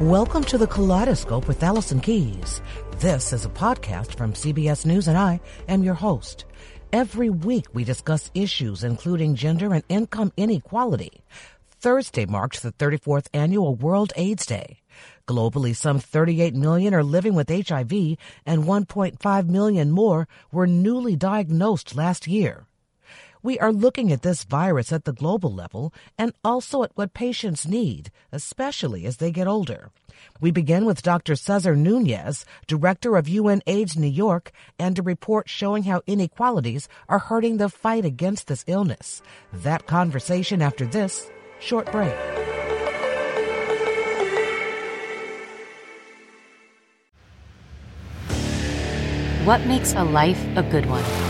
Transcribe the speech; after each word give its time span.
Welcome 0.00 0.44
to 0.44 0.56
the 0.56 0.66
Kaleidoscope 0.66 1.46
with 1.46 1.62
Allison 1.62 2.00
Keyes. 2.00 2.62
This 3.00 3.34
is 3.34 3.44
a 3.44 3.50
podcast 3.50 4.14
from 4.14 4.32
CBS 4.32 4.86
News, 4.86 5.08
and 5.08 5.18
I 5.18 5.40
am 5.68 5.84
your 5.84 5.92
host. 5.92 6.46
Every 6.90 7.28
week 7.28 7.66
we 7.74 7.84
discuss 7.84 8.30
issues 8.32 8.82
including 8.82 9.34
gender 9.34 9.74
and 9.74 9.84
income 9.90 10.32
inequality. 10.38 11.22
Thursday 11.68 12.24
marked 12.24 12.62
the 12.62 12.72
34th 12.72 13.26
annual 13.34 13.74
World 13.74 14.14
AIDS 14.16 14.46
Day. 14.46 14.80
Globally, 15.28 15.76
some 15.76 15.98
38 15.98 16.54
million 16.54 16.94
are 16.94 17.04
living 17.04 17.34
with 17.34 17.50
HIV 17.50 17.92
and 18.46 18.64
1.5 18.64 19.48
million 19.50 19.90
more 19.90 20.26
were 20.50 20.66
newly 20.66 21.14
diagnosed 21.14 21.94
last 21.94 22.26
year. 22.26 22.66
We 23.42 23.58
are 23.58 23.72
looking 23.72 24.12
at 24.12 24.20
this 24.20 24.44
virus 24.44 24.92
at 24.92 25.04
the 25.04 25.14
global 25.14 25.52
level 25.52 25.94
and 26.18 26.34
also 26.44 26.82
at 26.82 26.92
what 26.94 27.14
patients 27.14 27.66
need, 27.66 28.10
especially 28.32 29.06
as 29.06 29.16
they 29.16 29.30
get 29.30 29.46
older. 29.46 29.90
We 30.42 30.50
begin 30.50 30.84
with 30.84 31.02
Dr. 31.02 31.36
Cesar 31.36 31.74
Nunez, 31.74 32.44
director 32.66 33.16
of 33.16 33.26
UNAIDS 33.26 33.96
New 33.96 34.08
York, 34.08 34.52
and 34.78 34.98
a 34.98 35.02
report 35.02 35.48
showing 35.48 35.84
how 35.84 36.02
inequalities 36.06 36.86
are 37.08 37.18
hurting 37.18 37.56
the 37.56 37.70
fight 37.70 38.04
against 38.04 38.46
this 38.46 38.64
illness. 38.66 39.22
That 39.54 39.86
conversation 39.86 40.60
after 40.60 40.84
this 40.84 41.30
short 41.60 41.90
break. 41.90 42.14
What 49.46 49.64
makes 49.64 49.94
a 49.94 50.04
life 50.04 50.44
a 50.56 50.62
good 50.62 50.84
one? 50.84 51.29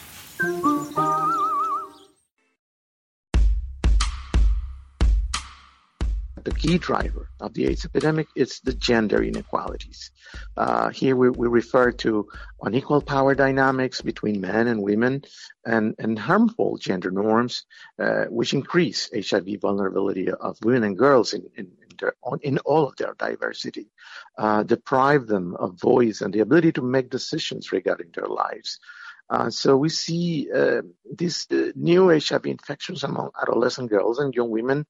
The 6.43 6.51
key 6.51 6.77
driver 6.77 7.29
of 7.39 7.53
the 7.53 7.67
AIDS 7.67 7.85
epidemic 7.85 8.27
is 8.35 8.59
the 8.61 8.73
gender 8.73 9.23
inequalities. 9.23 10.11
Uh, 10.57 10.89
here 10.89 11.15
we, 11.15 11.29
we, 11.29 11.47
refer 11.47 11.91
to 11.91 12.27
unequal 12.61 13.01
power 13.01 13.35
dynamics 13.35 14.01
between 14.01 14.41
men 14.41 14.67
and 14.67 14.81
women 14.81 15.23
and, 15.65 15.95
and 15.99 16.17
harmful 16.17 16.77
gender 16.77 17.11
norms, 17.11 17.65
uh, 17.99 18.25
which 18.25 18.53
increase 18.53 19.09
HIV 19.13 19.61
vulnerability 19.61 20.31
of 20.31 20.57
women 20.63 20.83
and 20.83 20.97
girls 20.97 21.33
in, 21.33 21.43
in, 21.55 21.65
in, 21.65 21.97
their, 21.99 22.13
in 22.41 22.57
all 22.59 22.87
of 22.87 22.95
their 22.95 23.13
diversity, 23.17 23.87
uh, 24.37 24.63
deprive 24.63 25.27
them 25.27 25.55
of 25.55 25.79
voice 25.79 26.21
and 26.21 26.33
the 26.33 26.39
ability 26.39 26.71
to 26.73 26.81
make 26.81 27.09
decisions 27.09 27.71
regarding 27.71 28.11
their 28.13 28.27
lives. 28.27 28.79
Uh, 29.31 29.49
so 29.49 29.77
we 29.77 29.87
see 29.87 30.49
uh, 30.53 30.81
these 31.17 31.47
uh, 31.51 31.71
new 31.73 32.09
HIV 32.09 32.45
infections 32.47 33.05
among 33.05 33.29
adolescent 33.41 33.89
girls 33.89 34.19
and 34.19 34.35
young 34.35 34.49
women 34.49 34.85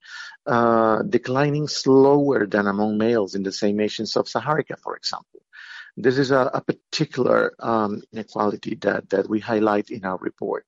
declining 1.09 1.67
slower 1.67 2.47
than 2.47 2.65
among 2.65 2.97
males 2.97 3.35
in 3.35 3.43
the 3.43 3.51
same 3.51 3.79
age 3.79 3.99
in 3.99 4.07
sub-Saharan, 4.07 4.65
for 4.83 4.97
example. 4.97 5.41
This 5.95 6.17
is 6.17 6.31
a, 6.31 6.49
a 6.55 6.61
particular 6.61 7.53
um, 7.59 8.01
inequality 8.11 8.75
that, 8.81 9.11
that 9.11 9.29
we 9.29 9.39
highlight 9.39 9.91
in 9.91 10.05
our 10.05 10.17
report. 10.17 10.65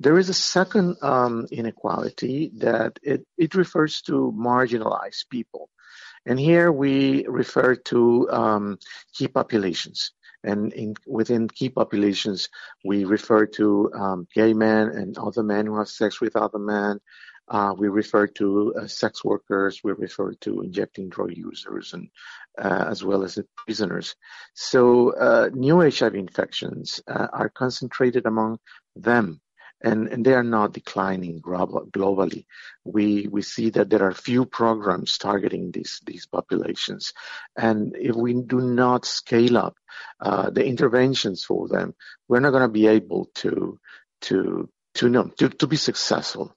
There 0.00 0.18
is 0.18 0.28
a 0.28 0.34
second 0.34 0.96
um, 1.00 1.46
inequality 1.50 2.52
that 2.58 2.98
it, 3.02 3.26
it 3.38 3.54
refers 3.54 4.02
to 4.02 4.34
marginalized 4.36 5.30
people. 5.30 5.70
And 6.26 6.38
here 6.38 6.70
we 6.70 7.26
refer 7.26 7.76
to 7.76 8.30
um, 8.30 8.78
key 9.14 9.28
populations. 9.28 10.12
And 10.44 10.72
in, 10.72 10.94
within 11.06 11.48
key 11.48 11.68
populations, 11.68 12.48
we 12.84 13.04
refer 13.04 13.46
to 13.46 13.90
um, 13.94 14.28
gay 14.34 14.52
men 14.54 14.88
and 14.88 15.18
other 15.18 15.42
men 15.42 15.66
who 15.66 15.78
have 15.78 15.88
sex 15.88 16.20
with 16.20 16.36
other 16.36 16.58
men. 16.58 17.00
Uh, 17.48 17.74
we 17.76 17.88
refer 17.88 18.26
to 18.26 18.74
uh, 18.74 18.86
sex 18.86 19.24
workers. 19.24 19.80
We 19.82 19.92
refer 19.92 20.34
to 20.34 20.60
injecting 20.60 21.08
drug 21.08 21.34
users 21.34 21.94
and 21.94 22.08
uh, 22.58 22.84
as 22.88 23.02
well 23.02 23.24
as 23.24 23.38
prisoners. 23.64 24.14
So 24.54 25.14
uh, 25.14 25.50
new 25.54 25.80
HIV 25.80 26.14
infections 26.14 27.00
uh, 27.08 27.28
are 27.32 27.48
concentrated 27.48 28.26
among 28.26 28.58
them 28.96 29.40
and, 29.80 30.08
and 30.08 30.24
they 30.24 30.34
are 30.34 30.42
not 30.44 30.72
declining 30.72 31.40
globally. 31.40 32.44
We 32.84 33.28
we 33.28 33.42
see 33.42 33.70
that 33.70 33.90
there 33.90 34.02
are 34.02 34.14
few 34.14 34.44
programs 34.44 35.18
targeting 35.18 35.70
these 35.70 36.00
these 36.04 36.26
populations, 36.26 37.12
and 37.56 37.96
if 37.96 38.14
we 38.16 38.34
do 38.34 38.60
not 38.60 39.04
scale 39.04 39.56
up 39.56 39.76
uh, 40.20 40.50
the 40.50 40.64
interventions 40.64 41.44
for 41.44 41.68
them, 41.68 41.94
we're 42.28 42.40
not 42.40 42.50
going 42.50 42.62
to 42.62 42.68
be 42.68 42.86
able 42.86 43.30
to 43.36 43.78
to 44.22 44.68
to 44.94 45.32
to, 45.38 45.48
to 45.48 45.66
be 45.66 45.76
successful. 45.76 46.54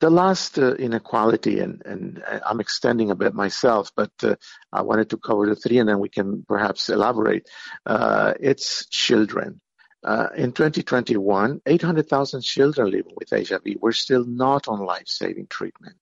The 0.00 0.10
last 0.10 0.58
uh, 0.58 0.74
inequality, 0.74 1.60
and, 1.60 1.80
and 1.86 2.22
I'm 2.44 2.60
extending 2.60 3.10
a 3.10 3.14
bit 3.14 3.32
myself, 3.32 3.90
but 3.96 4.10
uh, 4.22 4.34
I 4.72 4.82
wanted 4.82 5.10
to 5.10 5.16
cover 5.16 5.46
the 5.46 5.56
three, 5.56 5.78
and 5.78 5.88
then 5.88 6.00
we 6.00 6.08
can 6.10 6.44
perhaps 6.46 6.90
elaborate. 6.90 7.48
Uh, 7.86 8.34
it's 8.38 8.86
children. 8.86 9.60
Uh, 10.04 10.28
in 10.36 10.52
2021, 10.52 11.62
800,000 11.64 12.42
children 12.42 12.90
living 12.90 13.14
with 13.16 13.30
HIV 13.48 13.62
were 13.80 13.92
still 13.92 14.24
not 14.24 14.68
on 14.68 14.84
life-saving 14.84 15.46
treatment. 15.46 15.96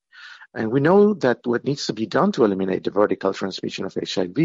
And 0.54 0.72
we 0.72 0.80
know 0.80 1.14
that 1.14 1.46
what 1.46 1.64
needs 1.64 1.86
to 1.86 1.92
be 1.92 2.06
done 2.06 2.32
to 2.32 2.44
eliminate 2.44 2.82
the 2.82 2.90
vertical 2.90 3.32
transmission 3.32 3.84
of 3.84 3.94
HIV 3.94 4.36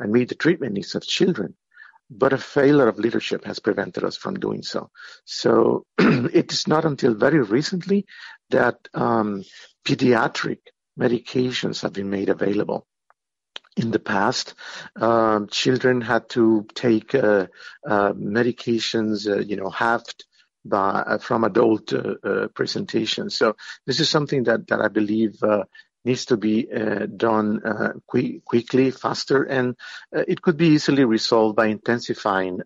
and 0.00 0.12
meet 0.12 0.28
the 0.28 0.34
treatment 0.34 0.74
needs 0.74 0.96
of 0.96 1.06
children, 1.06 1.54
but 2.10 2.32
a 2.32 2.38
failure 2.38 2.88
of 2.88 2.98
leadership 2.98 3.44
has 3.44 3.60
prevented 3.60 4.02
us 4.02 4.16
from 4.16 4.34
doing 4.34 4.62
so. 4.62 4.90
So 5.24 5.86
it 5.98 6.52
is 6.52 6.66
not 6.66 6.84
until 6.84 7.14
very 7.14 7.40
recently 7.40 8.04
that 8.50 8.88
um, 8.94 9.44
pediatric 9.86 10.58
medications 10.98 11.82
have 11.82 11.92
been 11.92 12.10
made 12.10 12.30
available 12.30 12.87
in 13.78 13.90
the 13.90 13.98
past, 13.98 14.54
um, 14.96 15.46
children 15.48 16.00
had 16.00 16.28
to 16.30 16.66
take 16.74 17.14
uh, 17.14 17.46
uh, 17.86 18.12
medications, 18.12 19.28
uh, 19.28 19.38
you 19.38 19.56
know, 19.56 19.70
halved 19.70 20.24
by, 20.64 21.00
uh, 21.00 21.18
from 21.18 21.44
adult 21.44 21.92
uh, 21.92 22.14
uh, 22.22 22.48
presentations. 22.48 23.36
So 23.36 23.56
this 23.86 24.00
is 24.00 24.10
something 24.10 24.44
that, 24.44 24.66
that 24.68 24.80
I 24.80 24.88
believe 24.88 25.38
needs 26.08 26.24
to 26.24 26.36
be 26.36 26.66
uh, 26.72 27.06
done 27.06 27.48
uh, 27.64 27.92
quickly, 28.06 28.90
faster, 28.90 29.44
and 29.44 29.76
uh, 30.16 30.24
it 30.26 30.40
could 30.42 30.56
be 30.56 30.68
easily 30.68 31.04
resolved 31.04 31.54
by 31.54 31.66
intensifying 31.66 32.60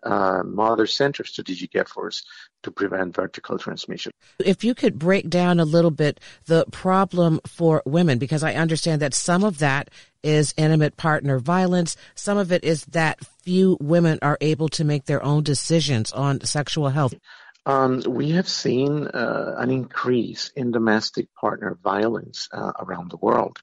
mother 0.44 0.86
centered 0.86 1.26
strategic 1.26 1.74
efforts 1.74 2.24
to 2.62 2.70
prevent 2.70 3.14
vertical 3.14 3.58
transmission. 3.58 4.12
If 4.38 4.62
you 4.64 4.74
could 4.74 4.98
break 4.98 5.28
down 5.28 5.58
a 5.58 5.64
little 5.64 5.90
bit 5.90 6.20
the 6.46 6.64
problem 6.70 7.40
for 7.46 7.82
women, 7.84 8.18
because 8.18 8.42
I 8.42 8.54
understand 8.54 9.02
that 9.02 9.14
some 9.14 9.42
of 9.42 9.58
that 9.58 9.90
is 10.22 10.54
intimate 10.56 10.96
partner 10.96 11.38
violence. 11.38 11.96
Some 12.14 12.38
of 12.38 12.52
it 12.52 12.62
is 12.64 12.84
that 12.86 13.18
few 13.42 13.76
women 13.80 14.18
are 14.22 14.38
able 14.40 14.68
to 14.68 14.84
make 14.84 15.06
their 15.06 15.22
own 15.22 15.42
decisions 15.42 16.12
on 16.12 16.40
sexual 16.42 16.90
health. 16.90 17.14
Um, 17.64 18.02
we 18.08 18.30
have 18.30 18.48
seen 18.48 19.06
uh, 19.06 19.54
an 19.56 19.70
increase 19.70 20.50
in 20.56 20.72
domestic 20.72 21.28
partner 21.34 21.78
violence 21.82 22.48
uh, 22.52 22.72
around 22.78 23.10
the 23.10 23.18
world. 23.18 23.58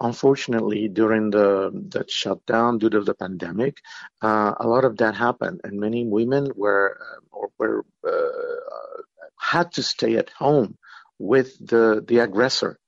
Unfortunately, 0.00 0.88
during 0.88 1.30
the, 1.30 2.04
shutdown 2.08 2.78
due 2.78 2.90
to 2.90 3.02
the 3.02 3.14
pandemic, 3.14 3.78
uh, 4.20 4.54
a 4.58 4.66
lot 4.66 4.84
of 4.84 4.96
that 4.96 5.14
happened, 5.14 5.60
and 5.62 5.78
many 5.78 6.04
women 6.06 6.50
were 6.56 6.98
or 7.30 7.50
were 7.58 7.84
had 9.38 9.72
to 9.72 9.82
stay 9.82 10.16
at 10.16 10.30
home 10.30 10.76
with 11.18 11.56
the 11.64 12.04
the 12.06 12.18
aggressor 12.18 12.78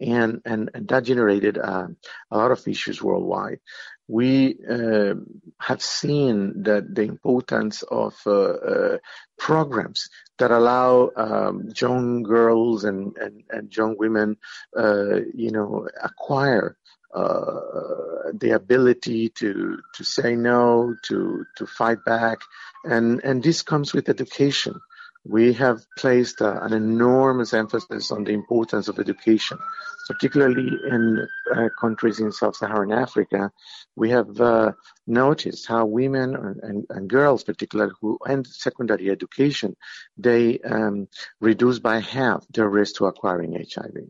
and 0.00 0.40
that 0.74 1.04
generated 1.04 1.56
a 1.56 1.88
lot 2.30 2.50
of 2.50 2.66
issues 2.68 3.02
worldwide. 3.02 3.60
We 4.08 4.56
uh, 4.68 5.14
have 5.60 5.82
seen 5.82 6.62
that 6.62 6.94
the 6.94 7.02
importance 7.02 7.82
of 7.82 8.14
uh, 8.26 8.32
uh, 8.32 8.98
programs 9.38 10.08
that 10.38 10.50
allow 10.50 11.10
um, 11.14 11.70
young 11.76 12.22
girls 12.22 12.84
and, 12.84 13.16
and, 13.18 13.44
and 13.50 13.76
young 13.76 13.96
women, 13.98 14.38
uh, 14.76 15.20
you 15.34 15.50
know, 15.50 15.88
acquire 16.02 16.76
uh, 17.14 18.32
the 18.34 18.50
ability 18.54 19.30
to 19.30 19.78
to 19.94 20.04
say 20.04 20.36
no, 20.36 20.94
to 21.04 21.44
to 21.56 21.66
fight 21.66 22.04
back, 22.04 22.38
and 22.84 23.24
and 23.24 23.42
this 23.42 23.62
comes 23.62 23.94
with 23.94 24.10
education 24.10 24.78
we 25.24 25.52
have 25.54 25.84
placed 25.96 26.40
uh, 26.40 26.58
an 26.62 26.72
enormous 26.72 27.52
emphasis 27.52 28.10
on 28.10 28.24
the 28.24 28.32
importance 28.32 28.88
of 28.88 28.98
education, 28.98 29.58
particularly 30.06 30.70
in 30.90 31.26
uh, 31.54 31.68
countries 31.80 32.20
in 32.20 32.32
sub-Saharan 32.32 32.92
Africa. 32.92 33.50
We 33.96 34.10
have 34.10 34.40
uh, 34.40 34.72
noticed 35.06 35.66
how 35.66 35.84
women 35.86 36.34
and, 36.62 36.86
and, 36.88 37.08
girls, 37.08 37.44
particularly 37.44 37.92
who 38.00 38.18
end 38.26 38.46
secondary 38.46 39.10
education, 39.10 39.76
they 40.16 40.58
um, 40.60 41.08
reduce 41.40 41.78
by 41.78 42.00
half 42.00 42.46
their 42.48 42.68
risk 42.68 42.96
to 42.96 43.06
acquiring 43.06 43.52
HIV. 43.52 44.08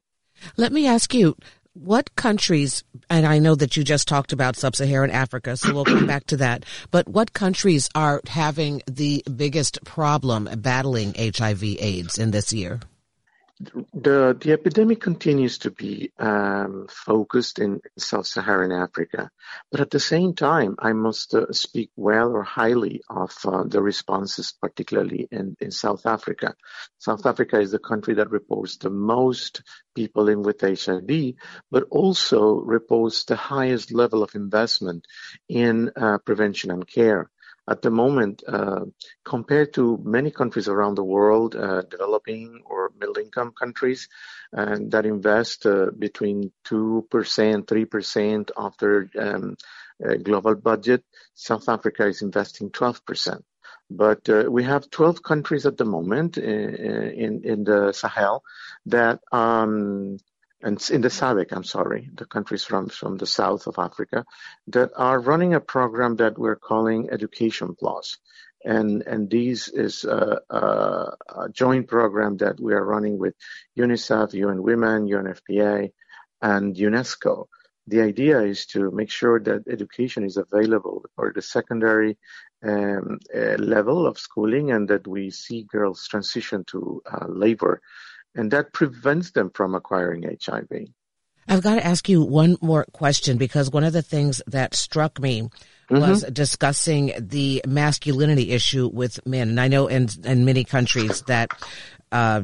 Let 0.57 0.73
me 0.73 0.87
ask 0.87 1.15
you, 1.15 1.37
what 1.79 2.15
countries, 2.17 2.83
and 3.09 3.27
I 3.27 3.39
know 3.39 3.55
that 3.55 3.77
you 3.77 3.85
just 3.85 4.09
talked 4.09 4.33
about 4.33 4.57
sub 4.57 4.75
Saharan 4.75 5.11
Africa, 5.11 5.57
so 5.57 5.73
we'll 5.73 5.85
come 5.85 6.07
back 6.07 6.27
to 6.27 6.37
that, 6.39 6.65
but 6.91 7.09
what 7.09 7.33
countries 7.33 7.89
are 7.95 8.21
having 8.27 8.83
the 8.87 9.23
biggest 9.37 9.83
problem 9.85 10.49
battling 10.59 11.15
HIV 11.17 11.63
AIDS 11.63 12.19
in 12.19 12.33
this 12.33 12.53
year? 12.53 12.81
The, 13.61 14.37
the 14.39 14.53
epidemic 14.53 15.01
continues 15.01 15.59
to 15.59 15.73
be 15.73 16.13
um, 16.19 16.87
focused 16.89 17.59
in 17.59 17.81
sub-Saharan 17.97 18.71
Africa, 18.71 19.31
but 19.73 19.81
at 19.81 19.91
the 19.91 19.99
same 19.99 20.35
time, 20.35 20.77
I 20.79 20.93
must 20.93 21.35
uh, 21.35 21.53
speak 21.53 21.91
well 21.97 22.31
or 22.33 22.45
highly 22.45 23.03
of 23.11 23.35
uh, 23.45 23.65
the 23.65 23.83
responses, 23.83 24.55
particularly 24.61 25.27
in, 25.33 25.57
in 25.61 25.73
South 25.73 26.07
Africa. 26.07 26.55
South 26.99 27.27
Africa 27.27 27.59
is 27.59 27.73
the 27.73 27.81
country 27.81 28.15
that 28.15 28.31
reports 28.31 28.77
the 28.77 28.91
most 28.91 29.63
people 29.95 30.29
in 30.29 30.43
with 30.43 30.61
HIV, 30.61 31.35
but 31.71 31.85
also 31.91 32.61
reports 32.61 33.25
the 33.25 33.37
highest 33.37 33.93
level 33.93 34.23
of 34.23 34.37
investment 34.37 35.05
in 35.49 35.91
uh, 35.97 36.19
prevention 36.19 36.71
and 36.71 36.87
care 36.87 37.29
at 37.69 37.83
the 37.83 37.91
moment, 37.91 38.43
uh, 38.47 38.85
compared 39.25 39.75
to 39.75 40.01
many 40.03 40.31
countries 40.31 40.69
around 40.69 40.95
the 40.97 41.05
world, 41.05 41.55
uh, 41.55 41.83
developing 41.83 42.63
or 42.65 42.93
middle 42.99 43.19
income 43.19 43.53
countries, 43.53 44.09
and 44.53 44.91
that 44.93 45.07
invest 45.07 45.67
uh, 45.67 45.91
between 45.99 46.51
2%, 46.67 47.09
3% 47.09 48.51
of 48.57 48.77
their 48.79 49.11
um, 49.19 49.57
uh, 50.05 50.15
global 50.15 50.55
budget, 50.55 51.05
South 51.35 51.69
Africa 51.69 52.07
is 52.07 52.23
investing 52.23 52.71
12%. 52.71 53.43
But 53.91 54.29
uh, 54.29 54.45
we 54.51 54.65
have 54.65 54.91
12 54.91 55.23
countries 55.23 55.65
at 55.65 55.77
the 55.77 55.85
moment 55.85 56.37
in, 56.37 56.75
uh, 56.75 57.11
in, 57.11 57.43
in 57.45 57.65
the 57.65 57.93
Sahel 57.93 58.43
that 58.87 59.21
um, 59.33 60.19
and 60.61 60.85
in 60.91 61.03
the 61.03 61.09
SADC, 61.09 61.53
I'm 61.53 61.65
sorry, 61.65 62.11
the 62.13 62.27
countries 62.27 62.65
from, 62.65 62.89
from 62.89 63.17
the 63.17 63.27
south 63.27 63.67
of 63.67 63.79
Africa, 63.79 64.25
that 64.69 64.91
are 64.97 65.21
running 65.21 65.55
a 65.55 65.61
program 65.61 66.17
that 66.17 66.39
we're 66.39 66.57
calling 66.57 67.11
Education 67.11 67.77
Plus. 67.79 68.19
And, 68.65 69.03
and 69.03 69.31
this 69.31 69.69
is 69.69 70.03
a, 70.03 70.41
a, 70.51 70.59
a 70.59 71.49
joint 71.53 71.87
program 71.87 72.39
that 72.39 72.59
we 72.59 72.75
are 72.75 72.85
running 72.85 73.19
with 73.19 73.35
UNICEF, 73.79 74.35
UN 74.35 74.63
Women, 74.63 75.07
UNFPA, 75.07 75.93
and 76.43 76.75
UNESCO. 76.75 77.47
The 77.87 78.01
idea 78.01 78.41
is 78.41 78.67
to 78.67 78.91
make 78.91 79.11
sure 79.11 79.41
that 79.41 79.69
education 79.69 80.25
is 80.25 80.37
available 80.37 81.05
for 81.15 81.33
the 81.33 81.41
secondary 81.41 82.19
um, 82.63 83.21
uh, 83.35 83.57
level 83.59 84.07
of 84.07 84.19
schooling 84.19 84.73
and 84.73 84.89
that 84.89 85.07
we 85.07 85.31
see 85.31 85.63
girls 85.63 86.07
transition 86.09 86.65
to 86.65 87.01
uh, 87.11 87.27
labor 87.29 87.81
and 88.35 88.51
that 88.51 88.73
prevents 88.73 89.33
them 89.33 89.51
from 89.51 89.75
acquiring 89.75 90.23
HIV. 90.23 90.89
I've 91.49 91.63
got 91.63 91.77
to 91.77 91.87
ask 91.87 92.09
you 92.09 92.23
one 92.23 92.57
more 92.61 92.85
question 92.93 93.39
because 93.39 93.71
one 93.71 93.85
of 93.85 93.93
the 93.93 94.03
things 94.03 94.43
that 94.47 94.75
struck 94.75 95.19
me 95.19 95.43
mm-hmm. 95.43 95.99
was 95.99 96.23
discussing 96.25 97.13
the 97.19 97.63
masculinity 97.67 98.51
issue 98.51 98.91
with 98.93 99.25
men. 99.27 99.49
And 99.49 99.61
I 99.61 99.69
know 99.69 99.87
in, 99.87 100.09
in 100.25 100.45
many 100.45 100.65
countries 100.65 101.23
that 101.23 101.51
uh, 102.13 102.43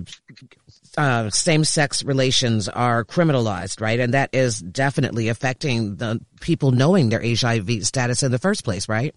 uh, 0.96 1.28
same-sex 1.31 2.02
relations 2.04 2.69
are 2.69 3.04
criminalized, 3.04 3.81
right? 3.81 4.00
And 4.00 4.14
that 4.14 4.31
is 4.32 4.60
definitely 4.60 5.28
affecting 5.28 5.96
the 5.96 6.20
people 6.40 6.70
knowing 6.70 7.10
their 7.10 7.22
HIV 7.22 7.84
status 7.84 8.22
in 8.22 8.31
the 8.31 8.38
first 8.38 8.64
place, 8.64 8.88
right? 8.88 9.14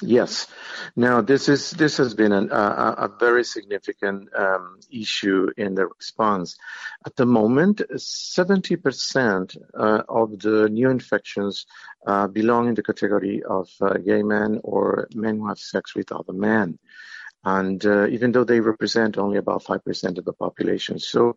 Yes. 0.00 0.46
Now, 0.94 1.22
this 1.22 1.48
is 1.48 1.72
this 1.72 1.96
has 1.96 2.14
been 2.14 2.30
an, 2.30 2.52
a, 2.52 2.94
a 2.98 3.10
very 3.18 3.42
significant 3.42 4.28
um, 4.32 4.78
issue 4.92 5.50
in 5.56 5.74
the 5.74 5.86
response. 5.86 6.56
At 7.04 7.16
the 7.16 7.26
moment, 7.26 7.82
70% 7.96 9.56
uh, 9.74 10.02
of 10.08 10.38
the 10.38 10.68
new 10.68 10.88
infections 10.88 11.66
uh, 12.06 12.28
belong 12.28 12.68
in 12.68 12.74
the 12.74 12.82
category 12.84 13.42
of 13.42 13.68
uh, 13.80 13.94
gay 13.94 14.22
men 14.22 14.60
or 14.62 15.08
men 15.14 15.38
who 15.38 15.48
have 15.48 15.58
sex 15.58 15.96
with 15.96 16.12
other 16.12 16.32
men 16.32 16.78
and 17.48 17.84
uh, 17.86 18.06
even 18.08 18.32
though 18.32 18.44
they 18.44 18.60
represent 18.60 19.16
only 19.16 19.38
about 19.38 19.64
5% 19.64 20.18
of 20.18 20.24
the 20.24 20.32
population. 20.32 20.98
So 20.98 21.36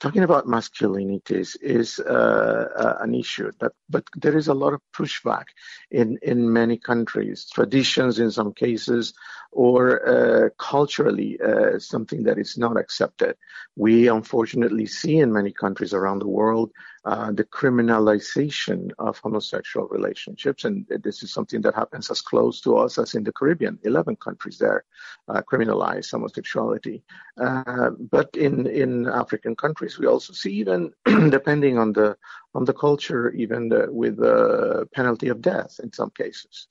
talking 0.00 0.24
about 0.24 0.46
masculinities 0.46 1.56
is 1.60 2.00
uh, 2.00 2.68
uh, 2.84 2.96
an 3.00 3.14
issue 3.14 3.50
that, 3.60 3.72
but 3.88 4.04
there 4.16 4.36
is 4.36 4.48
a 4.48 4.54
lot 4.54 4.72
of 4.72 4.80
pushback 4.92 5.46
in, 5.90 6.18
in 6.22 6.52
many 6.52 6.78
countries, 6.78 7.48
traditions 7.52 8.18
in 8.18 8.30
some 8.30 8.52
cases, 8.52 9.14
or 9.52 9.80
uh, 10.14 10.48
culturally 10.58 11.38
uh, 11.40 11.78
something 11.78 12.24
that 12.24 12.38
is 12.38 12.58
not 12.58 12.76
accepted. 12.76 13.36
We 13.76 14.08
unfortunately 14.08 14.86
see 14.86 15.18
in 15.18 15.32
many 15.32 15.52
countries 15.52 15.94
around 15.94 16.20
the 16.20 16.34
world 16.40 16.72
uh, 17.04 17.32
the 17.32 17.44
criminalization 17.44 18.90
of 18.98 19.18
homosexual 19.18 19.88
relationships, 19.88 20.64
and 20.64 20.86
this 21.02 21.22
is 21.22 21.32
something 21.32 21.60
that 21.62 21.74
happens 21.74 22.10
as 22.10 22.20
close 22.20 22.60
to 22.60 22.76
us 22.76 22.98
as 22.98 23.14
in 23.14 23.24
the 23.24 23.32
Caribbean. 23.32 23.78
Eleven 23.82 24.16
countries 24.16 24.58
there 24.58 24.84
uh, 25.28 25.42
criminalize 25.42 26.10
homosexuality, 26.10 27.02
uh, 27.40 27.90
but 28.10 28.30
in 28.36 28.66
in 28.66 29.08
African 29.08 29.56
countries, 29.56 29.98
we 29.98 30.06
also 30.06 30.32
see 30.32 30.52
even 30.52 30.92
depending 31.30 31.78
on 31.78 31.92
the 31.92 32.16
on 32.54 32.64
the 32.64 32.74
culture, 32.74 33.30
even 33.32 33.68
the, 33.68 33.88
with 33.90 34.16
the 34.16 34.88
penalty 34.94 35.28
of 35.28 35.40
death 35.40 35.80
in 35.82 35.92
some 35.92 36.10
cases. 36.10 36.68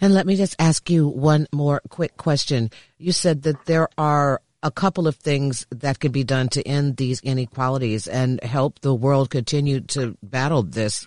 And 0.00 0.14
let 0.14 0.26
me 0.26 0.36
just 0.36 0.56
ask 0.58 0.88
you 0.90 1.08
one 1.08 1.46
more 1.52 1.82
quick 1.88 2.16
question. 2.16 2.70
You 2.98 3.12
said 3.12 3.42
that 3.42 3.66
there 3.66 3.88
are 3.98 4.40
a 4.62 4.70
couple 4.70 5.08
of 5.08 5.16
things 5.16 5.66
that 5.70 6.00
could 6.00 6.12
be 6.12 6.24
done 6.24 6.48
to 6.48 6.66
end 6.66 6.96
these 6.96 7.20
inequalities 7.20 8.06
and 8.06 8.42
help 8.42 8.80
the 8.80 8.94
world 8.94 9.30
continue 9.30 9.80
to 9.80 10.16
battle 10.22 10.62
this 10.62 11.06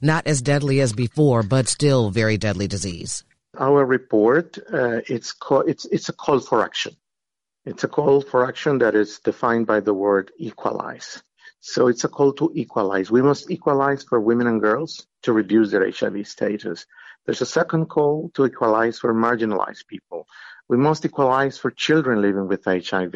not 0.00 0.26
as 0.26 0.42
deadly 0.42 0.80
as 0.80 0.92
before, 0.92 1.42
but 1.42 1.68
still 1.68 2.10
very 2.10 2.36
deadly 2.36 2.66
disease. 2.66 3.24
Our 3.58 3.84
report, 3.84 4.58
uh, 4.72 5.00
it's, 5.08 5.32
call, 5.32 5.60
it's, 5.60 5.84
it's 5.86 6.08
a 6.08 6.12
call 6.12 6.40
for 6.40 6.64
action. 6.64 6.96
It's 7.64 7.84
a 7.84 7.88
call 7.88 8.22
for 8.22 8.46
action 8.46 8.78
that 8.78 8.94
is 8.94 9.20
defined 9.20 9.66
by 9.66 9.80
the 9.80 9.94
word 9.94 10.32
equalize. 10.38 11.22
So 11.60 11.86
it's 11.86 12.02
a 12.02 12.08
call 12.08 12.32
to 12.34 12.50
equalize. 12.54 13.10
We 13.10 13.22
must 13.22 13.48
equalize 13.50 14.02
for 14.02 14.18
women 14.18 14.48
and 14.48 14.60
girls 14.60 15.06
to 15.22 15.32
reduce 15.32 15.70
their 15.70 15.88
HIV 15.88 16.26
status. 16.26 16.86
There's 17.24 17.40
a 17.40 17.46
second 17.46 17.86
call 17.86 18.32
to 18.34 18.46
equalize 18.46 18.98
for 18.98 19.14
marginalized 19.14 19.86
people. 19.86 20.26
We 20.72 20.78
must 20.78 21.04
equalize 21.04 21.58
for 21.58 21.70
children 21.70 22.22
living 22.22 22.48
with 22.48 22.64
HIV. 22.64 23.14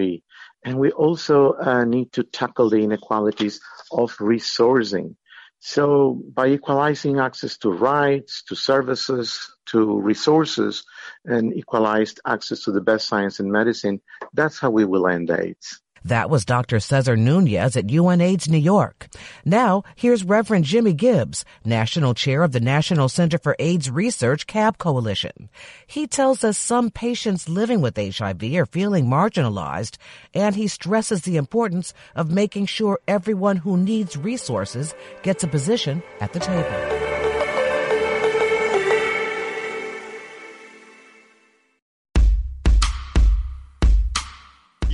And 0.62 0.78
we 0.78 0.90
also 0.90 1.54
uh, 1.54 1.86
need 1.86 2.12
to 2.12 2.22
tackle 2.22 2.68
the 2.68 2.84
inequalities 2.84 3.62
of 3.90 4.14
resourcing. 4.18 5.16
So 5.58 6.20
by 6.34 6.48
equalizing 6.48 7.18
access 7.18 7.56
to 7.60 7.70
rights, 7.70 8.42
to 8.48 8.54
services, 8.54 9.50
to 9.72 9.98
resources, 9.98 10.84
and 11.24 11.56
equalized 11.56 12.20
access 12.26 12.60
to 12.64 12.72
the 12.72 12.82
best 12.82 13.08
science 13.08 13.40
and 13.40 13.50
medicine, 13.50 14.02
that's 14.34 14.58
how 14.58 14.68
we 14.68 14.84
will 14.84 15.08
end 15.08 15.30
AIDS. 15.30 15.80
That 16.06 16.30
was 16.30 16.44
Dr. 16.44 16.78
Cesar 16.78 17.16
Nunez 17.16 17.76
at 17.76 17.88
UNAIDS 17.88 18.48
New 18.48 18.58
York. 18.58 19.08
Now, 19.44 19.82
here's 19.96 20.22
Reverend 20.22 20.64
Jimmy 20.64 20.92
Gibbs, 20.92 21.44
National 21.64 22.14
Chair 22.14 22.44
of 22.44 22.52
the 22.52 22.60
National 22.60 23.08
Center 23.08 23.38
for 23.38 23.56
AIDS 23.58 23.90
Research 23.90 24.46
CAB 24.46 24.78
Coalition. 24.78 25.48
He 25.84 26.06
tells 26.06 26.44
us 26.44 26.56
some 26.56 26.90
patients 26.90 27.48
living 27.48 27.80
with 27.80 27.96
HIV 27.96 28.40
are 28.54 28.66
feeling 28.66 29.06
marginalized, 29.06 29.96
and 30.32 30.54
he 30.54 30.68
stresses 30.68 31.22
the 31.22 31.38
importance 31.38 31.92
of 32.14 32.30
making 32.30 32.66
sure 32.66 33.00
everyone 33.08 33.56
who 33.56 33.76
needs 33.76 34.16
resources 34.16 34.94
gets 35.24 35.42
a 35.42 35.48
position 35.48 36.04
at 36.20 36.32
the 36.32 36.38
table. 36.38 37.05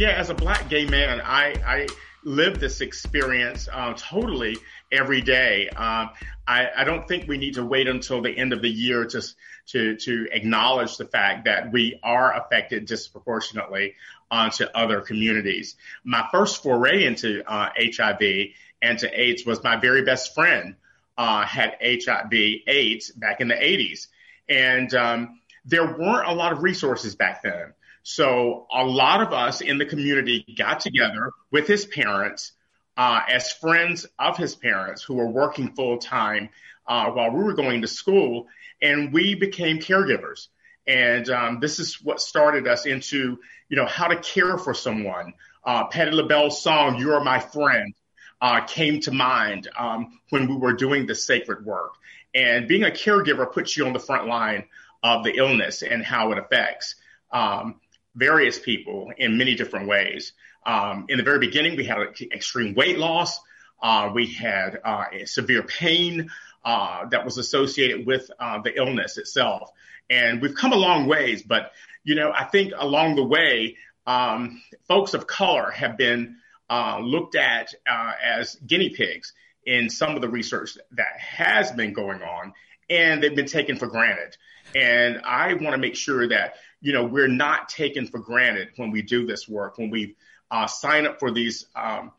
Yeah, 0.02 0.11
as 0.18 0.30
a 0.30 0.35
black 0.35 0.68
gay 0.68 0.85
man, 0.85 1.21
I, 1.21 1.54
I 1.64 1.87
live 2.25 2.59
this 2.59 2.80
experience 2.80 3.68
uh, 3.73 3.94
totally 3.97 4.56
every 4.90 5.21
day. 5.21 5.68
Um, 5.68 6.11
I, 6.44 6.66
I, 6.76 6.82
don't 6.82 7.06
think 7.06 7.28
we 7.28 7.38
need 7.38 7.54
to 7.54 7.64
wait 7.64 7.87
until 7.87 8.21
the 8.21 8.37
end 8.37 8.52
of 8.52 8.62
the 8.62 8.68
year 8.68 9.04
to, 9.04 9.23
to, 9.68 9.97
to 9.97 10.26
acknowledge 10.32 10.97
the 10.97 11.04
fact 11.04 11.44
that 11.44 11.71
we 11.71 12.00
are 12.02 12.37
affected 12.37 12.87
disproportionately 12.87 13.94
onto 14.28 14.64
other 14.75 15.02
communities. 15.02 15.76
My 16.02 16.26
first 16.32 16.64
foray 16.64 17.04
into 17.04 17.49
uh, 17.49 17.68
HIV 17.78 18.49
and 18.82 18.99
to 18.99 19.21
AIDS 19.21 19.47
was 19.47 19.62
my 19.62 19.76
very 19.76 20.02
best 20.02 20.35
friend 20.35 20.75
uh, 21.16 21.47
had 21.47 21.76
HIV 21.80 22.32
AIDS 22.66 23.12
back 23.12 23.40
in 23.40 23.47
the 23.47 23.54
80s. 23.54 24.09
And 24.49 24.92
um, 24.94 25.40
there 25.64 25.87
weren't 25.87 26.26
a 26.26 26.35
lot 26.35 26.50
of 26.50 26.64
resources 26.64 27.14
back 27.14 27.44
then. 27.44 27.73
So 28.02 28.66
a 28.73 28.85
lot 28.85 29.23
of 29.23 29.32
us 29.32 29.61
in 29.61 29.78
the 29.78 29.87
community 29.87 30.44
got 30.56 30.80
together 30.80 31.32
with 31.50 31.66
his 31.66 31.87
parents 31.87 32.52
uh, 32.97 33.21
as 33.28 33.52
friends 33.52 34.06
of 34.18 34.37
his 34.37 34.54
parents 34.54 35.02
who 35.02 35.14
were 35.14 35.28
working 35.28 35.75
full 35.75 35.99
time 35.99 36.50
uh, 36.87 37.11
while 37.11 37.30
we 37.30 37.42
were 37.42 37.54
going 37.54 37.82
to 37.82 37.88
school, 37.88 38.49
and 38.80 39.12
we 39.12 39.35
became 39.35 39.78
caregivers. 39.78 40.49
And 40.87 41.28
um, 41.30 41.61
this 41.61 41.78
is 41.78 42.02
what 42.02 42.21
started 42.21 42.66
us 42.66 42.87
into, 42.87 43.38
you 43.68 43.76
know, 43.76 43.87
how 43.87 44.09
to 44.09 44.16
care 44.16 44.59
for 44.59 44.75
someone. 44.75 45.35
Uh, 45.64 45.87
Patti 45.87 46.11
LaBelle's 46.11 46.61
song 46.61 46.99
"You 46.99 47.12
Are 47.14 47.23
My 47.23 47.38
Friend" 47.38 47.94
uh, 48.40 48.62
came 48.66 49.00
to 49.02 49.12
mind 49.12 49.68
um, 49.78 50.18
when 50.30 50.49
we 50.49 50.56
were 50.56 50.73
doing 50.73 51.06
the 51.06 51.14
sacred 51.14 51.64
work. 51.64 51.92
And 52.35 52.66
being 52.66 52.82
a 52.82 52.90
caregiver 52.90 53.50
puts 53.50 53.76
you 53.76 53.87
on 53.87 53.92
the 53.92 54.00
front 54.00 54.26
line 54.26 54.64
of 55.04 55.23
the 55.23 55.37
illness 55.37 55.82
and 55.82 56.04
how 56.04 56.32
it 56.32 56.38
affects. 56.38 56.97
Um, 57.30 57.76
various 58.14 58.59
people 58.59 59.12
in 59.16 59.38
many 59.38 59.54
different 59.54 59.88
ways. 59.88 60.33
Um, 60.64 61.07
in 61.09 61.19
the 61.19 61.25
very 61.25 61.38
beginning, 61.38 61.76
we 61.76 61.85
had 61.85 61.99
extreme 62.33 62.75
weight 62.75 62.99
loss. 62.99 63.38
Uh, 63.83 64.11
we 64.14 64.26
had 64.26 64.78
uh, 64.85 65.04
severe 65.25 65.62
pain 65.62 66.31
uh, 66.64 67.07
that 67.09 67.25
was 67.25 67.38
associated 67.38 68.07
with 68.07 68.31
uh, 68.38 68.61
the 68.62 68.76
illness 68.76 69.19
itself. 69.19 69.71
And 70.09 70.40
we've 70.40 70.54
come 70.54 70.73
a 70.73 70.76
long 70.76 71.07
ways, 71.07 71.42
but 71.42 71.73
you 72.04 72.14
know, 72.14 72.33
I 72.33 72.45
think 72.45 72.73
along 72.76 73.16
the 73.16 73.25
way, 73.25 73.76
um, 74.07 74.61
folks 74.88 75.14
of 75.14 75.26
color 75.26 75.71
have 75.71 75.97
been 75.97 76.37
uh, 76.69 76.99
looked 77.00 77.37
at 77.37 77.75
uh, 77.88 78.12
as 78.23 78.57
guinea 78.57 78.90
pigs 78.90 79.33
in 79.64 79.88
some 79.88 80.14
of 80.14 80.21
the 80.21 80.28
research 80.28 80.76
that 80.92 81.19
has 81.19 81.71
been 81.73 81.92
going 81.92 82.23
on, 82.23 82.52
and 82.90 83.23
they've 83.23 83.35
been 83.37 83.47
taken 83.47 83.76
for 83.76 83.87
granted. 83.87 84.37
And 84.75 85.21
I 85.25 85.54
want 85.54 85.73
to 85.73 85.78
make 85.78 85.97
sure 85.97 86.28
that 86.28 86.54
you 86.82 86.92
know, 86.92 87.04
we're 87.04 87.28
not 87.28 87.68
taken 87.68 88.06
for 88.06 88.18
granted 88.18 88.68
when 88.76 88.90
we 88.90 89.02
do 89.02 89.24
this 89.24 89.48
work, 89.48 89.78
when 89.78 89.88
we 89.88 90.16
uh, 90.50 90.66
sign 90.66 91.06
up 91.06 91.20
for 91.20 91.30
these, 91.30 91.66
um, 91.74 92.12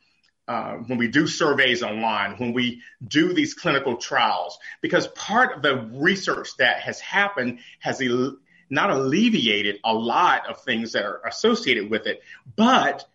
uh, 0.48 0.74
when 0.74 0.98
we 0.98 1.10
do 1.10 1.27
surveys 1.27 1.84
online, 1.84 2.38
when 2.38 2.53
we 2.53 2.82
do 3.05 3.34
these 3.34 3.53
clinical 3.53 3.98
trials, 3.98 4.58
because 4.82 5.08
part 5.10 5.58
of 5.58 5.62
the 5.62 5.89
research 5.93 6.50
that 6.58 6.79
has 6.79 7.00
happened 7.00 7.60
has 7.79 8.01
el- 8.01 8.38
not 8.70 8.89
alleviated 8.89 9.79
a 9.84 9.93
lot 9.93 10.50
of 10.50 10.62
things 10.63 10.93
that 10.93 11.03
are 11.03 11.22
associated 11.27 11.89
with 11.89 12.08
it, 12.08 12.22
but 12.55 13.05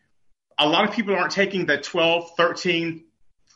a 0.58 0.68
lot 0.68 0.86
of 0.86 0.94
people 0.94 1.14
aren't 1.14 1.32
taking 1.32 1.66
the 1.66 1.78
12, 1.78 2.32
13, 2.36 3.04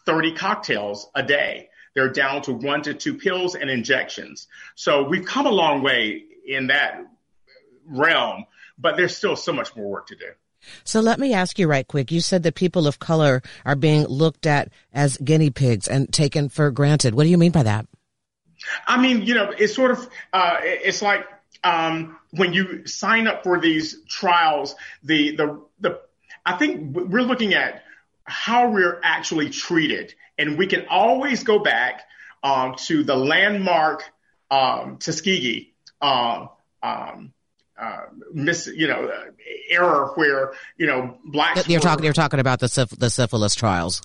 30 0.07 0.33
cocktails 0.33 1.09
a 1.15 1.23
day. 1.23 1.69
They're 1.95 2.09
down 2.09 2.43
to 2.43 2.53
one 2.53 2.83
to 2.83 2.95
two 2.95 3.15
pills 3.15 3.55
and 3.55 3.69
injections. 3.71 4.49
So 4.75 5.05
we've 5.05 5.27
come 5.27 5.47
a 5.47 5.51
long 5.51 5.83
way 5.83 6.25
in 6.47 6.69
that 6.69 7.03
realm, 7.87 8.47
but 8.79 8.97
there's 8.97 9.17
still 9.17 9.37
so 9.37 9.53
much 9.53 9.75
more 9.77 9.89
work 9.89 10.07
to 10.09 10.17
do. 10.17 10.27
So 10.85 11.01
let 11.01 11.19
me 11.19 11.33
ask 11.35 11.59
you 11.59 11.67
right 11.67 11.87
quick. 11.87 12.13
You 12.13 12.21
said 12.21 12.45
that 12.45 12.55
people 12.55 12.87
of 12.87 12.99
color 12.99 13.43
are 13.65 13.77
being 13.77 14.07
looked 14.07 14.47
at 14.47 14.71
as 14.93 15.17
guinea 15.17 15.51
pigs 15.51 15.89
and 15.89 16.13
taken 16.13 16.49
for 16.49 16.71
granted. 16.71 17.15
What 17.15 17.25
do 17.25 17.31
you 17.31 17.39
mean 17.39 17.53
by 17.53 17.65
that? 17.65 17.87
I 18.87 19.01
mean, 19.01 19.23
you 19.23 19.35
know, 19.35 19.51
it's 19.51 19.75
sort 19.75 19.91
of, 19.91 20.09
uh, 20.33 20.59
it's 20.63 21.03
like 21.03 21.27
um, 21.65 22.17
when 22.31 22.53
you 22.53 22.87
sign 22.87 23.27
up 23.27 23.43
for 23.43 23.61
these 23.61 24.03
trials, 24.09 24.77
the, 25.03 25.35
the, 25.37 25.61
the, 25.81 26.01
I 26.47 26.57
think 26.57 26.95
we're 26.95 27.23
looking 27.23 27.55
at 27.55 27.83
how 28.25 28.71
we're 28.71 29.01
actually 29.03 29.51
treated. 29.51 30.15
And 30.39 30.57
we 30.57 30.69
can 30.69 30.87
always 30.89 31.43
go 31.43 31.59
back 31.59 32.03
um, 32.45 32.77
to 32.87 33.03
the 33.03 33.17
landmark 33.17 34.05
um, 34.51 34.99
Tuskegee 34.99 35.73
um, 36.01 36.51
um 36.83 37.33
uh, 37.79 38.03
miss, 38.33 38.67
you 38.67 38.87
know, 38.87 39.07
uh, 39.07 39.31
error 39.71 40.13
where 40.15 40.53
you 40.77 40.87
know 40.87 41.19
blacks. 41.25 41.69
You're 41.69 41.79
were, 41.79 41.83
talking. 41.83 42.05
You're 42.05 42.13
talking 42.13 42.41
about 42.41 42.61
the 42.61 42.69
syph- 42.69 42.91
the 42.91 43.11
syphilis 43.11 43.55
trials. 43.55 44.03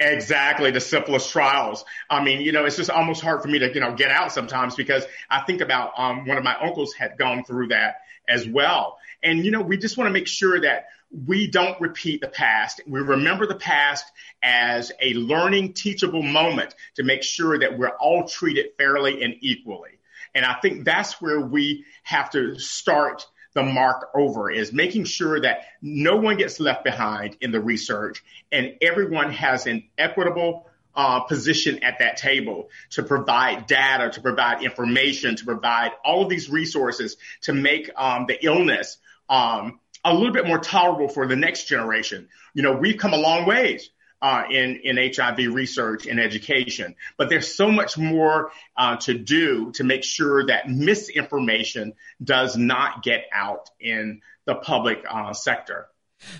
Exactly, 0.00 0.72
the 0.72 0.80
syphilis 0.80 1.30
trials. 1.30 1.84
I 2.10 2.22
mean, 2.22 2.40
you 2.40 2.50
know, 2.50 2.64
it's 2.64 2.76
just 2.76 2.90
almost 2.90 3.22
hard 3.22 3.42
for 3.42 3.48
me 3.48 3.60
to, 3.60 3.72
you 3.72 3.80
know, 3.80 3.94
get 3.94 4.10
out 4.10 4.32
sometimes 4.32 4.74
because 4.74 5.04
I 5.30 5.42
think 5.42 5.60
about 5.60 5.92
um, 5.96 6.26
one 6.26 6.36
of 6.36 6.42
my 6.42 6.56
uncles 6.56 6.94
had 6.94 7.16
gone 7.16 7.44
through 7.44 7.68
that 7.68 8.00
as 8.28 8.46
well. 8.46 8.98
And, 9.22 9.44
you 9.44 9.52
know, 9.52 9.60
we 9.60 9.76
just 9.76 9.96
want 9.96 10.08
to 10.08 10.12
make 10.12 10.26
sure 10.26 10.60
that 10.60 10.86
we 11.26 11.46
don't 11.46 11.80
repeat 11.80 12.20
the 12.20 12.28
past. 12.28 12.80
We 12.88 13.00
remember 13.00 13.46
the 13.46 13.54
past 13.54 14.04
as 14.42 14.90
a 15.00 15.14
learning, 15.14 15.74
teachable 15.74 16.22
moment 16.22 16.74
to 16.96 17.04
make 17.04 17.22
sure 17.22 17.56
that 17.60 17.78
we're 17.78 17.88
all 17.88 18.26
treated 18.26 18.72
fairly 18.76 19.22
and 19.22 19.36
equally. 19.40 19.90
And 20.34 20.44
I 20.44 20.54
think 20.60 20.84
that's 20.84 21.20
where 21.20 21.40
we 21.40 21.84
have 22.02 22.30
to 22.30 22.58
start 22.58 23.26
the 23.54 23.62
mark 23.62 24.10
over 24.14 24.50
is 24.50 24.72
making 24.72 25.04
sure 25.04 25.40
that 25.40 25.64
no 25.80 26.16
one 26.16 26.36
gets 26.36 26.58
left 26.58 26.84
behind 26.84 27.36
in 27.40 27.52
the 27.52 27.60
research 27.60 28.22
and 28.50 28.74
everyone 28.82 29.30
has 29.30 29.66
an 29.66 29.84
equitable 29.96 30.66
uh, 30.96 31.20
position 31.20 31.82
at 31.82 31.98
that 32.00 32.16
table 32.16 32.68
to 32.90 33.02
provide 33.02 33.66
data, 33.66 34.10
to 34.10 34.20
provide 34.20 34.62
information, 34.62 35.36
to 35.36 35.44
provide 35.44 35.92
all 36.04 36.22
of 36.22 36.28
these 36.28 36.50
resources 36.50 37.16
to 37.42 37.52
make 37.52 37.90
um, 37.96 38.26
the 38.26 38.44
illness 38.44 38.98
um, 39.28 39.80
a 40.04 40.12
little 40.12 40.32
bit 40.32 40.46
more 40.46 40.58
tolerable 40.58 41.08
for 41.08 41.26
the 41.26 41.36
next 41.36 41.64
generation. 41.64 42.28
You 42.54 42.62
know, 42.62 42.72
we've 42.72 42.98
come 42.98 43.12
a 43.12 43.18
long 43.18 43.46
ways 43.46 43.90
uh, 44.22 44.44
in, 44.50 44.80
in 44.84 44.96
HIV 44.96 45.54
research 45.54 46.06
and 46.06 46.18
education. 46.18 46.94
But 47.16 47.28
there's 47.28 47.54
so 47.54 47.70
much 47.70 47.98
more 47.98 48.50
uh, 48.76 48.96
to 48.98 49.14
do 49.14 49.72
to 49.72 49.84
make 49.84 50.04
sure 50.04 50.46
that 50.46 50.68
misinformation 50.68 51.94
does 52.22 52.56
not 52.56 53.02
get 53.02 53.24
out 53.32 53.70
in 53.80 54.20
the 54.46 54.54
public 54.54 55.04
uh, 55.08 55.32
sector. 55.32 55.88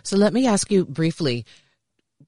So 0.03 0.17
let 0.17 0.33
me 0.33 0.47
ask 0.47 0.71
you 0.71 0.85
briefly 0.85 1.45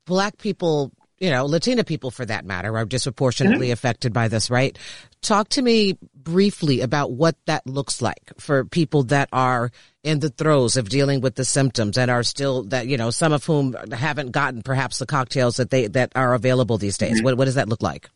Black 0.04 0.38
people 0.38 0.92
you 1.18 1.30
know, 1.30 1.46
Latina 1.46 1.82
people 1.82 2.10
for 2.10 2.26
that 2.26 2.44
matter 2.44 2.76
are 2.76 2.84
disproportionately 2.84 3.68
mm-hmm. 3.68 3.72
affected 3.72 4.12
by 4.12 4.28
this, 4.28 4.50
right? 4.50 4.78
Talk 5.22 5.48
to 5.50 5.62
me 5.62 5.96
briefly 6.26 6.80
about 6.80 7.12
what 7.12 7.36
that 7.46 7.64
looks 7.68 8.02
like 8.02 8.32
for 8.36 8.64
people 8.64 9.04
that 9.04 9.28
are 9.32 9.70
in 10.02 10.18
the 10.18 10.28
throes 10.28 10.76
of 10.76 10.88
dealing 10.88 11.20
with 11.20 11.36
the 11.36 11.44
symptoms 11.44 11.96
and 11.96 12.10
are 12.10 12.24
still 12.24 12.64
that, 12.64 12.88
you 12.88 12.96
know, 12.96 13.10
some 13.10 13.32
of 13.32 13.44
whom 13.44 13.76
haven't 13.92 14.32
gotten 14.32 14.60
perhaps 14.60 14.98
the 14.98 15.06
cocktails 15.06 15.56
that 15.56 15.70
they, 15.70 15.86
that 15.86 16.10
are 16.16 16.34
available 16.34 16.78
these 16.78 16.98
days. 16.98 17.18
Mm-hmm. 17.18 17.24
What, 17.24 17.38
what 17.38 17.44
does 17.44 17.54
that 17.54 17.68
look 17.68 17.80
like? 17.80 18.10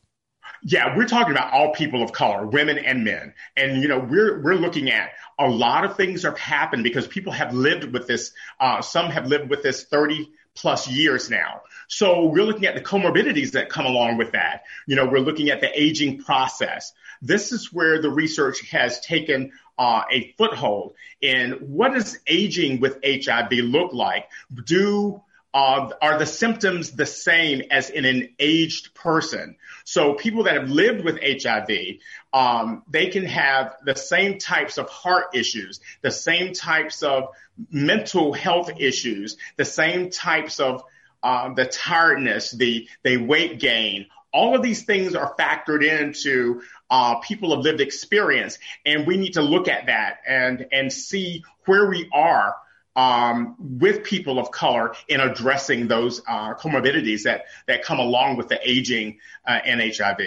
Yeah, 0.64 0.96
we're 0.96 1.06
talking 1.06 1.30
about 1.30 1.52
all 1.52 1.72
people 1.72 2.02
of 2.02 2.12
color, 2.12 2.46
women 2.46 2.78
and 2.78 3.04
men. 3.04 3.32
And, 3.56 3.80
you 3.80 3.86
know, 3.86 4.00
we're, 4.00 4.42
we're 4.42 4.56
looking 4.56 4.90
at 4.90 5.12
a 5.38 5.48
lot 5.48 5.84
of 5.84 5.96
things 5.96 6.24
have 6.24 6.36
happened 6.36 6.82
because 6.82 7.06
people 7.06 7.32
have 7.32 7.54
lived 7.54 7.84
with 7.84 8.08
this. 8.08 8.32
Uh, 8.58 8.82
some 8.82 9.08
have 9.10 9.28
lived 9.28 9.48
with 9.48 9.62
this 9.62 9.84
30 9.84 10.28
plus 10.54 10.88
years 10.88 11.30
now. 11.30 11.62
So 11.88 12.26
we're 12.26 12.44
looking 12.44 12.66
at 12.66 12.74
the 12.74 12.80
comorbidities 12.80 13.52
that 13.52 13.68
come 13.68 13.86
along 13.86 14.16
with 14.16 14.32
that. 14.32 14.62
You 14.86 14.96
know, 14.96 15.06
we're 15.06 15.20
looking 15.20 15.50
at 15.50 15.60
the 15.60 15.70
aging 15.80 16.22
process. 16.22 16.92
This 17.22 17.52
is 17.52 17.72
where 17.72 18.00
the 18.00 18.10
research 18.10 18.60
has 18.70 19.00
taken 19.00 19.52
uh, 19.78 20.02
a 20.10 20.32
foothold 20.38 20.94
in 21.20 21.52
what 21.52 21.94
does 21.94 22.18
aging 22.26 22.80
with 22.80 22.98
HIV 23.04 23.52
look 23.52 23.92
like? 23.92 24.28
Do 24.64 25.22
uh, 25.52 25.90
are 26.00 26.18
the 26.18 26.26
symptoms 26.26 26.92
the 26.92 27.06
same 27.06 27.62
as 27.70 27.90
in 27.90 28.04
an 28.04 28.34
aged 28.38 28.94
person? 28.94 29.56
So 29.84 30.14
people 30.14 30.44
that 30.44 30.54
have 30.54 30.70
lived 30.70 31.04
with 31.04 31.18
HIV, 31.20 31.98
um, 32.32 32.82
they 32.88 33.08
can 33.08 33.24
have 33.24 33.74
the 33.84 33.96
same 33.96 34.38
types 34.38 34.78
of 34.78 34.88
heart 34.88 35.34
issues, 35.34 35.80
the 36.02 36.12
same 36.12 36.52
types 36.52 37.02
of 37.02 37.30
mental 37.70 38.32
health 38.32 38.70
issues, 38.78 39.36
the 39.56 39.64
same 39.64 40.10
types 40.10 40.60
of 40.60 40.84
uh, 41.22 41.52
the 41.54 41.66
tiredness, 41.66 42.52
the, 42.52 42.88
the 43.02 43.16
weight 43.16 43.58
gain. 43.58 44.06
All 44.32 44.54
of 44.54 44.62
these 44.62 44.84
things 44.84 45.16
are 45.16 45.34
factored 45.34 45.84
into 45.84 46.62
uh, 46.88 47.16
people 47.16 47.52
of 47.52 47.60
lived 47.60 47.80
experience, 47.80 48.58
and 48.86 49.06
we 49.06 49.16
need 49.16 49.32
to 49.32 49.42
look 49.42 49.66
at 49.66 49.86
that 49.86 50.18
and 50.26 50.66
and 50.70 50.92
see 50.92 51.42
where 51.66 51.88
we 51.88 52.08
are 52.12 52.54
um, 52.96 53.56
with 53.58 54.04
people 54.04 54.38
of 54.38 54.50
color 54.50 54.94
in 55.08 55.20
addressing 55.20 55.88
those 55.88 56.20
uh, 56.28 56.54
comorbidities 56.54 57.22
that 57.22 57.44
that 57.66 57.82
come 57.82 57.98
along 57.98 58.36
with 58.36 58.48
the 58.48 58.58
aging 58.68 59.18
uh, 59.46 59.60
and 59.64 59.80
HIV. 59.80 60.20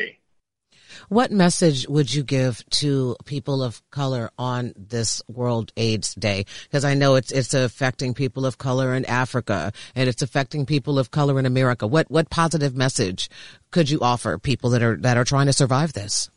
What 1.10 1.32
message 1.32 1.88
would 1.88 2.14
you 2.14 2.24
give 2.24 2.64
to 2.72 3.16
people 3.26 3.64
of 3.64 3.82
color 3.92 4.32
on 4.38 4.74
this 4.76 5.22
World 5.28 5.72
AIDS 5.76 6.14
Day? 6.16 6.46
Because 6.64 6.86
I 6.86 6.94
know 6.94 7.16
it's 7.16 7.32
it's 7.32 7.54
affecting 7.54 8.14
people 8.14 8.46
of 8.46 8.58
color 8.58 8.94
in 8.94 9.06
Africa 9.06 9.72
and 9.96 10.08
it's 10.08 10.22
affecting 10.22 10.66
people 10.66 11.00
of 11.00 11.12
color 11.12 11.40
in 11.40 11.46
America. 11.46 11.88
What 11.88 12.10
what 12.10 12.30
positive 12.30 12.76
message 12.76 13.30
could 13.72 13.90
you 13.90 14.00
offer 14.02 14.38
people 14.38 14.70
that 14.72 14.84
are 14.84 14.98
that 14.98 15.18
are 15.18 15.26
trying 15.26 15.48
to 15.48 15.54
survive 15.54 15.94
this? 15.94 16.30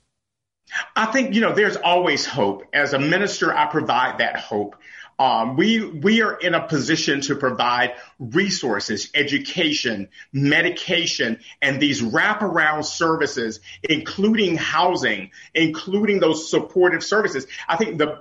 I 0.96 1.06
think 1.06 1.34
you 1.34 1.40
know 1.40 1.54
there's 1.54 1.76
always 1.76 2.26
hope. 2.26 2.64
As 2.72 2.92
a 2.92 2.98
minister, 2.98 3.54
I 3.54 3.66
provide 3.66 4.18
that 4.18 4.36
hope. 4.36 4.76
Um, 5.18 5.56
we 5.56 5.82
we 5.82 6.20
are 6.20 6.34
in 6.34 6.54
a 6.54 6.66
position 6.66 7.22
to 7.22 7.36
provide 7.36 7.94
resources, 8.18 9.10
education, 9.14 10.08
medication, 10.32 11.40
and 11.62 11.80
these 11.80 12.02
wraparound 12.02 12.84
services, 12.84 13.60
including 13.82 14.56
housing, 14.56 15.30
including 15.54 16.20
those 16.20 16.50
supportive 16.50 17.02
services. 17.02 17.46
I 17.66 17.76
think 17.76 17.96
the 17.96 18.18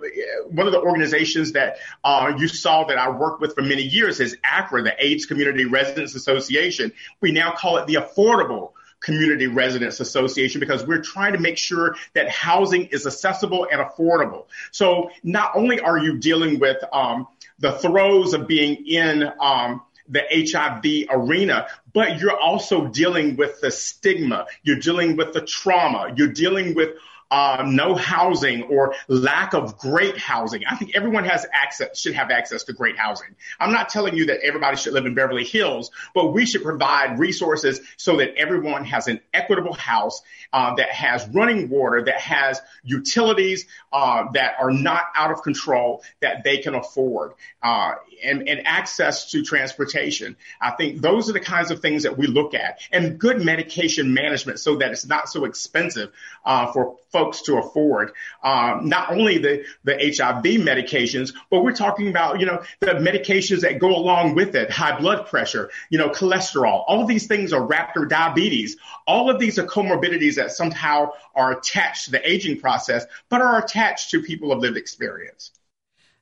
one 0.47 0.67
of 0.67 0.73
the 0.73 0.79
organizations 0.79 1.51
that 1.51 1.77
uh, 2.05 2.33
you 2.37 2.47
saw 2.47 2.85
that 2.85 2.97
I 2.97 3.09
worked 3.09 3.41
with 3.41 3.55
for 3.55 3.61
many 3.61 3.83
years 3.83 4.21
is 4.21 4.37
ACRA, 4.45 4.83
the 4.83 4.95
AIDS 4.97 5.25
Community 5.25 5.65
Residents 5.65 6.15
Association. 6.15 6.93
We 7.19 7.33
now 7.33 7.51
call 7.51 7.77
it 7.77 7.87
the 7.87 7.95
Affordable 7.95 8.71
Community 9.05 9.45
Residents 9.45 9.99
Association 9.99 10.59
because 10.59 10.85
we're 10.85 11.01
trying 11.01 11.33
to 11.33 11.39
make 11.39 11.57
sure 11.59 11.95
that 12.15 12.27
housing 12.27 12.87
is 12.87 13.05
accessible 13.05 13.67
and 13.71 13.79
affordable. 13.79 14.45
So 14.71 15.11
not 15.23 15.51
only 15.55 15.79
are 15.79 15.99
you 15.99 16.17
dealing 16.17 16.59
with 16.59 16.77
um, 16.91 17.27
the 17.59 17.73
throes 17.73 18.33
of 18.33 18.47
being 18.47 18.85
in 18.87 19.31
um, 19.39 19.83
the 20.09 20.23
HIV 20.31 21.07
arena, 21.11 21.67
but 21.93 22.19
you're 22.19 22.37
also 22.37 22.87
dealing 22.87 23.35
with 23.35 23.61
the 23.61 23.69
stigma. 23.69 24.47
You're 24.63 24.79
dealing 24.79 25.17
with 25.17 25.33
the 25.33 25.41
trauma. 25.41 26.11
You're 26.15 26.33
dealing 26.33 26.73
with 26.73 26.95
uh, 27.31 27.63
no 27.65 27.95
housing 27.95 28.63
or 28.63 28.93
lack 29.07 29.53
of 29.53 29.77
great 29.77 30.17
housing. 30.17 30.63
I 30.65 30.75
think 30.75 30.95
everyone 30.95 31.25
has 31.25 31.45
access, 31.51 31.99
should 31.99 32.13
have 32.13 32.29
access 32.29 32.63
to 32.65 32.73
great 32.73 32.97
housing. 32.97 33.35
I'm 33.59 33.71
not 33.71 33.89
telling 33.89 34.15
you 34.15 34.27
that 34.27 34.41
everybody 34.41 34.77
should 34.77 34.93
live 34.93 35.05
in 35.05 35.15
Beverly 35.15 35.43
Hills, 35.43 35.91
but 36.13 36.33
we 36.33 36.45
should 36.45 36.63
provide 36.63 37.19
resources 37.19 37.81
so 37.97 38.17
that 38.17 38.35
everyone 38.35 38.85
has 38.85 39.07
an 39.07 39.21
equitable 39.33 39.73
house 39.73 40.21
uh, 40.53 40.75
that 40.75 40.89
has 40.89 41.27
running 41.29 41.69
water, 41.69 42.03
that 42.03 42.19
has 42.19 42.61
utilities 42.83 43.65
uh, 43.91 44.25
that 44.33 44.55
are 44.59 44.71
not 44.71 45.03
out 45.15 45.31
of 45.31 45.41
control, 45.41 46.03
that 46.21 46.43
they 46.43 46.59
can 46.59 46.75
afford, 46.75 47.33
uh, 47.63 47.93
and, 48.23 48.47
and 48.47 48.67
access 48.67 49.31
to 49.31 49.43
transportation. 49.43 50.35
I 50.61 50.71
think 50.71 51.01
those 51.01 51.29
are 51.29 51.33
the 51.33 51.39
kinds 51.39 51.71
of 51.71 51.79
things 51.79 52.03
that 52.03 52.17
we 52.17 52.27
look 52.27 52.53
at, 52.53 52.79
and 52.91 53.17
good 53.17 53.43
medication 53.43 54.13
management 54.13 54.59
so 54.59 54.77
that 54.77 54.91
it's 54.91 55.05
not 55.05 55.27
so 55.27 55.45
expensive 55.45 56.11
uh, 56.45 56.71
for 56.71 56.97
folks 57.15 57.43
to 57.43 57.55
afford. 57.55 58.11
Um, 58.43 58.89
not 58.89 59.09
only 59.09 59.37
the, 59.37 59.63
the 59.85 59.93
HIV 59.93 60.43
medications, 60.59 61.33
but 61.49 61.63
we're 61.63 61.71
talking 61.71 62.09
about, 62.09 62.41
you 62.41 62.45
know, 62.45 62.61
the 62.81 62.95
medications 62.95 63.61
that 63.61 63.79
go 63.79 63.95
along 63.95 64.35
with 64.35 64.53
it, 64.53 64.69
high 64.69 64.99
blood 64.99 65.27
pressure, 65.27 65.71
you 65.89 65.97
know, 65.97 66.09
cholesterol. 66.09 66.83
All 66.85 67.01
of 67.01 67.07
these 67.07 67.25
things 67.25 67.53
are 67.53 67.65
wrapped 67.65 67.95
or 67.95 68.05
diabetes. 68.05 68.75
All 69.07 69.29
of 69.29 69.39
these 69.39 69.57
are 69.57 69.65
comorbidities 69.65 70.35
that 70.35 70.51
somehow 70.51 71.11
are 71.33 71.57
attached 71.57 72.05
to 72.05 72.11
the 72.11 72.29
aging 72.29 72.59
process, 72.59 73.05
but 73.29 73.39
are 73.39 73.63
attached 73.63 74.09
to 74.11 74.21
people 74.21 74.51
of 74.51 74.59
lived 74.59 74.75
experience. 74.75 75.51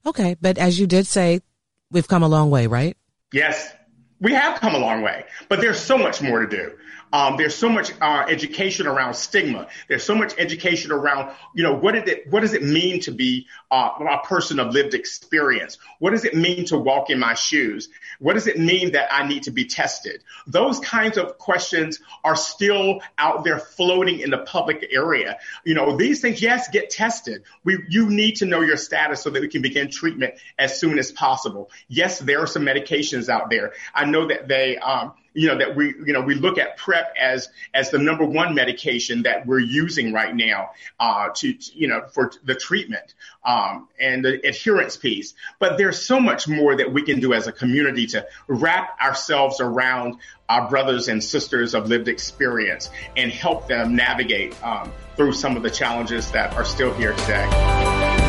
Okay. 0.05 0.35
But 0.39 0.59
as 0.59 0.79
you 0.79 0.85
did 0.85 1.07
say, 1.07 1.41
we've 1.89 2.07
come 2.07 2.21
a 2.21 2.27
long 2.27 2.51
way, 2.51 2.67
right? 2.67 2.95
Yes, 3.31 3.73
we 4.19 4.33
have 4.33 4.59
come 4.59 4.75
a 4.75 4.79
long 4.79 5.01
way, 5.01 5.25
but 5.49 5.61
there's 5.61 5.79
so 5.79 5.97
much 5.97 6.21
more 6.21 6.45
to 6.45 6.47
do. 6.47 6.73
Um, 7.13 7.37
there's 7.37 7.53
so 7.53 7.69
much 7.69 7.91
uh, 8.01 8.25
education 8.27 8.87
around 8.87 9.13
stigma. 9.13 9.67
There's 9.87 10.03
so 10.03 10.15
much 10.15 10.33
education 10.39 10.91
around, 10.91 11.31
you 11.53 11.61
know, 11.61 11.75
what 11.75 11.91
did 11.91 12.07
it, 12.09 12.27
what 12.27 12.39
does 12.39 12.53
it 12.53 12.63
mean 12.63 13.01
to 13.01 13.11
be 13.11 13.45
uh, 13.69 13.91
a 13.99 14.25
person 14.25 14.59
of 14.59 14.73
lived 14.73 14.95
experience? 14.95 15.77
What 15.99 16.09
does 16.09 16.25
it 16.25 16.33
mean 16.33 16.65
to 16.65 16.77
walk 16.77 17.11
in 17.11 17.19
my 17.19 17.35
shoes? 17.35 17.89
What 18.17 18.33
does 18.33 18.47
it 18.47 18.57
mean 18.57 18.93
that 18.93 19.13
I 19.13 19.27
need 19.27 19.43
to 19.43 19.51
be 19.51 19.65
tested? 19.65 20.23
Those 20.47 20.79
kinds 20.79 21.19
of 21.19 21.37
questions 21.37 21.99
are 22.23 22.35
still 22.35 23.01
out 23.19 23.43
there 23.43 23.59
floating 23.59 24.19
in 24.19 24.31
the 24.31 24.39
public 24.39 24.89
area. 24.91 25.37
You 25.65 25.75
know, 25.75 25.95
these 25.95 26.19
things, 26.19 26.41
yes, 26.41 26.67
get 26.69 26.89
tested. 26.89 27.43
We, 27.63 27.77
you 27.89 28.09
need 28.09 28.37
to 28.37 28.47
know 28.47 28.61
your 28.61 28.77
status 28.77 29.21
so 29.21 29.29
that 29.29 29.41
we 29.41 29.49
can 29.49 29.61
begin 29.61 29.91
treatment 29.91 30.33
as 30.57 30.79
soon 30.79 30.97
as 30.97 31.11
possible. 31.11 31.69
Yes, 31.89 32.17
there 32.17 32.39
are 32.39 32.47
some 32.47 32.63
medications 32.63 33.29
out 33.29 33.51
there. 33.51 33.73
I 33.93 34.05
know 34.13 34.27
that 34.29 34.47
they, 34.47 34.77
um, 34.77 35.11
you 35.33 35.47
know, 35.47 35.57
that 35.57 35.75
we, 35.75 35.87
you 35.87 36.13
know, 36.13 36.21
we 36.21 36.35
look 36.35 36.57
at 36.57 36.77
PrEP 36.77 37.15
as, 37.19 37.49
as 37.73 37.89
the 37.89 37.97
number 37.97 38.23
one 38.23 38.53
medication 38.53 39.23
that 39.23 39.45
we're 39.45 39.59
using 39.59 40.13
right 40.13 40.33
now, 40.33 40.69
uh, 40.99 41.29
to, 41.35 41.53
you 41.73 41.87
know, 41.87 42.05
for 42.13 42.31
the 42.45 42.55
treatment, 42.55 43.15
um, 43.43 43.89
and 43.99 44.23
the 44.23 44.47
adherence 44.47 44.95
piece. 44.95 45.33
But 45.59 45.77
there's 45.77 45.99
so 45.99 46.19
much 46.19 46.47
more 46.47 46.77
that 46.77 46.93
we 46.93 47.01
can 47.01 47.19
do 47.19 47.33
as 47.33 47.47
a 47.47 47.51
community 47.51 48.05
to 48.07 48.25
wrap 48.47 48.97
ourselves 49.01 49.59
around 49.59 50.17
our 50.47 50.69
brothers 50.69 51.07
and 51.07 51.23
sisters 51.23 51.73
of 51.73 51.89
lived 51.89 52.07
experience 52.07 52.89
and 53.17 53.31
help 53.31 53.67
them 53.67 53.95
navigate, 53.95 54.55
um, 54.63 54.91
through 55.15 55.33
some 55.33 55.57
of 55.57 55.63
the 55.63 55.69
challenges 55.69 56.31
that 56.31 56.53
are 56.53 56.65
still 56.65 56.93
here 56.93 57.13
today. 57.13 58.22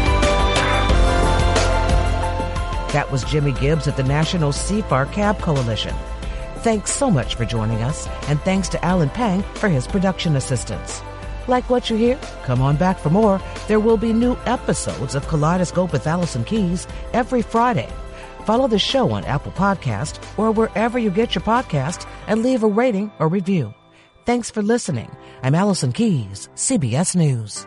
That 2.94 3.10
was 3.10 3.24
Jimmy 3.24 3.50
Gibbs 3.50 3.88
at 3.88 3.96
the 3.96 4.04
National 4.04 4.52
CFAR 4.52 5.10
CAB 5.10 5.40
Coalition. 5.40 5.92
Thanks 6.58 6.92
so 6.92 7.10
much 7.10 7.34
for 7.34 7.44
joining 7.44 7.82
us, 7.82 8.06
and 8.28 8.40
thanks 8.42 8.68
to 8.68 8.84
Alan 8.84 9.10
Pang 9.10 9.42
for 9.54 9.68
his 9.68 9.88
production 9.88 10.36
assistance. 10.36 11.02
Like 11.48 11.68
what 11.68 11.90
you 11.90 11.96
hear? 11.96 12.20
Come 12.44 12.62
on 12.62 12.76
back 12.76 13.00
for 13.00 13.10
more. 13.10 13.40
There 13.66 13.80
will 13.80 13.96
be 13.96 14.12
new 14.12 14.36
episodes 14.46 15.16
of 15.16 15.26
Kaleidoscope 15.26 15.92
with 15.92 16.06
Allison 16.06 16.44
Keyes 16.44 16.86
every 17.12 17.42
Friday. 17.42 17.90
Follow 18.44 18.68
the 18.68 18.78
show 18.78 19.10
on 19.10 19.24
Apple 19.24 19.50
Podcast 19.50 20.22
or 20.38 20.52
wherever 20.52 20.96
you 20.96 21.10
get 21.10 21.34
your 21.34 21.42
podcast 21.42 22.08
and 22.28 22.44
leave 22.44 22.62
a 22.62 22.68
rating 22.68 23.10
or 23.18 23.26
review. 23.26 23.74
Thanks 24.24 24.52
for 24.52 24.62
listening. 24.62 25.10
I'm 25.42 25.56
Allison 25.56 25.90
Keyes, 25.90 26.48
CBS 26.54 27.16
News. 27.16 27.66